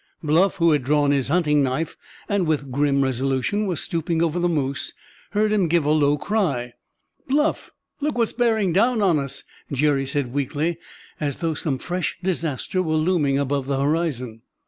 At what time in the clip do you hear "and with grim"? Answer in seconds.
2.27-3.03